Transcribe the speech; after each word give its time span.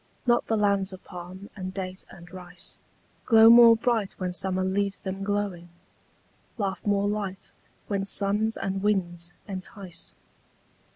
Not 0.25 0.47
the 0.47 0.57
lands 0.57 0.91
of 0.93 1.03
palm 1.03 1.51
and 1.55 1.71
date 1.75 2.05
and 2.09 2.31
rice 2.33 2.79
Glow 3.27 3.51
more 3.51 3.75
bright 3.75 4.13
when 4.13 4.33
summer 4.33 4.63
leaves 4.63 4.97
them 4.97 5.23
glowing, 5.23 5.69
Laugh 6.57 6.83
more 6.87 7.07
light 7.07 7.51
when 7.87 8.05
suns 8.05 8.57
and 8.57 8.81
winds 8.81 9.31
entice. 9.47 10.15